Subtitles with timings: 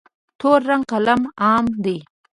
[0.39, 1.97] تور رنګ قلم عام دی.